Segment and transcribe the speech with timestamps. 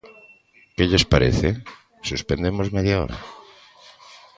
[0.75, 1.49] ¿Que lles parece?,
[2.09, 3.17] ¿suspendemos media hora?